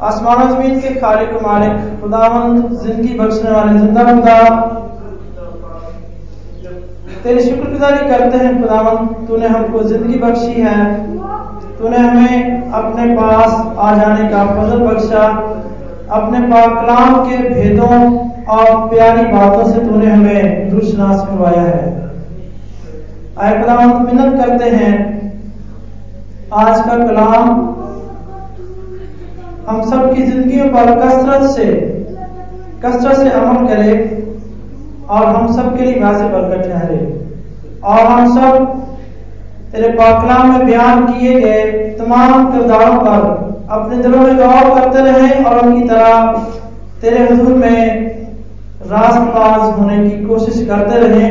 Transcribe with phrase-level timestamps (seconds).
[0.00, 4.36] आसमान ज़मीन के खालिक मालिक खुदावन ज़िंदगी बख्शने वाले, ज़िंदा खुदा।
[7.24, 10.76] तेरी शुक्रगुजारी करते हैं खुदावन तूने हमको ज़िंदगी बख्शी है।
[11.78, 15.24] तूने हमें अपने पास आ जाने का फजल बख्शा।
[16.12, 17.96] अपने पाक कलाम के भेदों
[18.48, 22.12] और प्यारी बातों से तूने हमें दुरुशनास करवाया है।
[23.38, 24.94] आए खुदावन मिन्नत करते हैं।
[26.56, 27.66] आज का कलाम
[29.68, 31.64] हम सब की ज़िंदगी पर कसरत से
[32.84, 33.94] कसरत से अमल करे
[35.08, 37.00] और हम सब के लिए वैसे बरकत ठहरे।
[37.84, 38.52] और हम सब
[39.72, 41.60] तेरे पाकलाम में बयान किए गए
[41.98, 43.20] तमाम किरदारों पर
[43.70, 46.32] अपने दिलों में गौर करते रहे और उनकी तरह
[47.00, 47.80] तेरे हजूर में
[48.86, 51.30] रास्तबाज होने की कोशिश करते रहे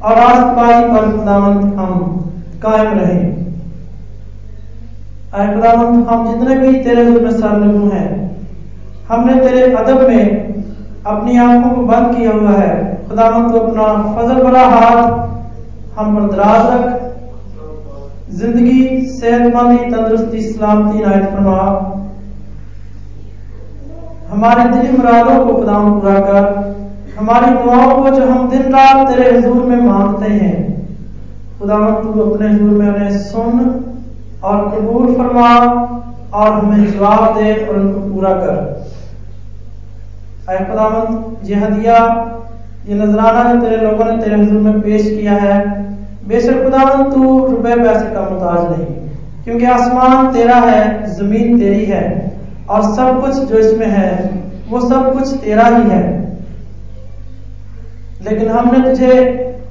[0.00, 1.04] और रास्तबाजी पर
[1.76, 1.92] हम
[2.62, 3.39] कायम रहें।
[5.32, 8.08] खुदावंत हम जितने भी तेरे में सरलगू हैं,
[9.08, 10.24] हमने तेरे अदब में
[11.06, 12.72] अपनी आँखों को बंद किया हुआ है।
[13.08, 16.84] खुदावंत तो अपना फजल भरा हाथ हम पर दराज रख।
[18.32, 18.80] ज़िंदगी,
[19.12, 21.60] सेहतमंदी, तंदुरुस्ती, सलामती नायत फरमा।
[24.30, 26.44] हमारे दिली मुरादों को खुदाम पूरा कर।
[27.18, 30.58] हमारी दुआओं को जो हम दिन रात तेरे हजूर में मांगते हैं।
[31.60, 33.58] खुदाम तू अपने हजूर में उन्हें सुन
[34.42, 35.48] और कबूल फरमा
[36.34, 38.54] और हमें जवाब दे और उनको पूरा कर।
[40.50, 41.96] खुदावंत ये हदिया,
[42.86, 45.58] ये नजराना जो तेरे लोगों ने तेरे हजूर में पेश किया है,
[46.28, 48.86] बेशक खुदावन तू रुपए पैसे का मुताज नहीं,
[49.44, 52.02] क्योंकि आसमान तेरा है, ज़मीन तेरी है,
[52.68, 54.10] और सब कुछ जो इसमें है,
[54.70, 56.02] वो सब कुछ तेरा ही है।
[58.22, 59.12] लेकिन हमने तुझे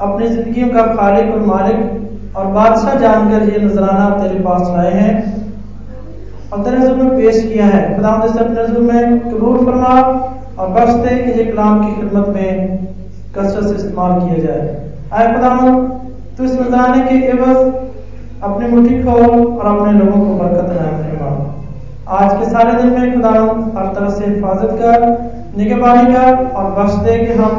[0.00, 2.00] अपनी ज़िंदगी का खालिक और मालिक
[2.36, 5.14] और बादशाह जानकर ये नजराना तेरे पास लाए हैं।
[6.52, 9.94] और तेरे नज़र में पेश किया है। खुदा अपने नज़र में कबूल फरमा
[10.58, 12.50] और बख्श दे कि ये कलाम की खिदमत में
[13.36, 14.62] कसरत से इस्तेमाल किया जाए।
[15.12, 15.86] आए खुदावन
[16.36, 17.58] तो इस नजराने के एवज
[18.42, 21.30] अपनी मुट्ठी खोल और अपने लोगों को बरकत नाम फरमा
[22.12, 24.98] आज के सारे दिन में खुदा हर तरह से हिफाजत कर,
[25.56, 27.52] निगहबानी कर और बख्श दे कि हम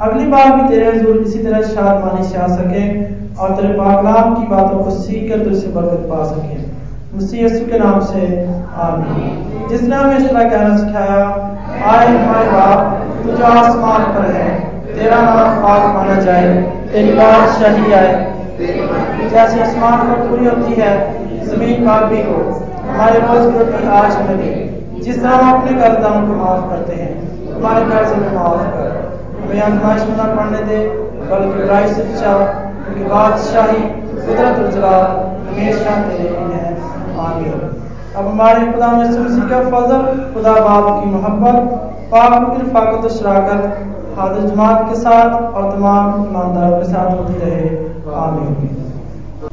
[0.00, 2.84] अगली बार भी तेरे हजूर इसी तरह शाद मानी से आ सके।
[3.40, 6.70] और तेरे पाकलाम की बातों को सीख कर तुझसे बरकत पा सके।
[7.36, 11.24] यीशु के नाम से, आमीन। जिसने हमें इस तरह कहना सिखाया,
[11.90, 14.60] आए हमारे बाप, तू जो आसमान पर है,
[14.94, 16.62] तेरा नाम पाक माना जाए,
[16.92, 18.34] तेरी बादशाही आए।
[19.30, 24.38] जैसे आसमान पर पूरी होती है, ज़मीन पर भी हो, हमारे रोज रोटी आज हमें
[24.38, 29.18] दे। जिस तरह हम अपने कर्जदारों को माफ़ करते हैं हमारे कर्ज हमें माफ़ कर।
[29.42, 30.88] हमें आजमाइश में न पढ़ने दे,
[31.30, 32.02] बल्कि बुराई से
[32.90, 33.80] क्योंकि बादशाही
[34.26, 34.96] कुदरत उजला
[35.48, 36.38] हमेशा तेरे ही।
[37.18, 37.76] आमीन
[38.16, 40.02] अब हमारे खुदा मसीह का फजल,
[40.34, 41.70] खुदा बाप की मोहब्बत
[42.14, 43.86] पाप की रफाकत शराकत
[44.18, 47.68] हाजिर जमात के साथ और तमाम ईमानदारों के साथ होती रहे।
[48.14, 48.89] आमीन।